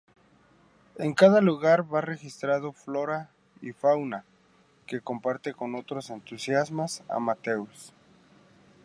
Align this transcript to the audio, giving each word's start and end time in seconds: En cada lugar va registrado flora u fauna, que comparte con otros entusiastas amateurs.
En 0.97 1.13
cada 1.13 1.41
lugar 1.41 1.85
va 1.93 2.01
registrado 2.01 2.71
flora 2.73 3.29
u 3.61 3.71
fauna, 3.81 4.19
que 4.87 4.99
comparte 5.09 5.53
con 5.53 5.75
otros 5.75 6.09
entusiastas 6.09 7.03
amateurs. 7.07 7.93